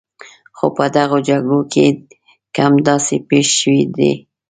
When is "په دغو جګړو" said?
0.77-1.59